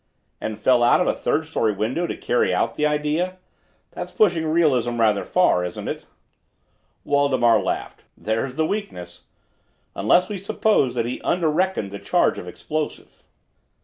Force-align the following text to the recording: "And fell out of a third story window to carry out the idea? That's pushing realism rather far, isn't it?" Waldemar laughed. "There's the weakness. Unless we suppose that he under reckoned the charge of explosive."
"And 0.41 0.59
fell 0.59 0.81
out 0.81 0.99
of 0.99 1.05
a 1.05 1.13
third 1.13 1.45
story 1.45 1.73
window 1.73 2.07
to 2.07 2.17
carry 2.17 2.51
out 2.55 2.73
the 2.73 2.87
idea? 2.87 3.37
That's 3.91 4.11
pushing 4.11 4.47
realism 4.47 4.99
rather 4.99 5.23
far, 5.23 5.63
isn't 5.63 5.87
it?" 5.87 6.07
Waldemar 7.05 7.61
laughed. 7.61 8.01
"There's 8.17 8.55
the 8.55 8.65
weakness. 8.65 9.25
Unless 9.95 10.27
we 10.27 10.39
suppose 10.39 10.95
that 10.95 11.05
he 11.05 11.21
under 11.21 11.51
reckoned 11.51 11.91
the 11.91 11.99
charge 11.99 12.39
of 12.39 12.47
explosive." 12.47 13.21